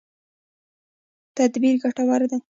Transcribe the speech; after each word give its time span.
تدبیر 1.35 1.75
ګټور 1.83 2.21
دی. 2.31 2.37